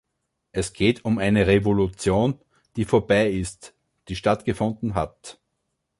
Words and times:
Es 0.51 0.73
geht 0.73 1.05
um 1.05 1.19
eine 1.19 1.45
Revolution, 1.45 2.39
die 2.75 2.85
vorbei 2.85 3.29
ist, 3.29 3.75
die 4.07 4.15
stattgefunden 4.15 4.95
hat. 4.95 5.39